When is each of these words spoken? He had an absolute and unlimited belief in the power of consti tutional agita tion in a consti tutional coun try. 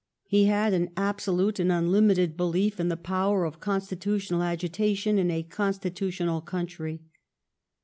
He 0.25 0.45
had 0.45 0.73
an 0.73 0.89
absolute 0.97 1.59
and 1.59 1.71
unlimited 1.71 2.35
belief 2.35 2.79
in 2.79 2.89
the 2.89 2.97
power 2.97 3.45
of 3.45 3.59
consti 3.59 3.95
tutional 3.99 4.39
agita 4.39 4.97
tion 4.97 5.19
in 5.19 5.29
a 5.29 5.43
consti 5.43 5.91
tutional 5.91 6.43
coun 6.43 6.65
try. 6.65 6.97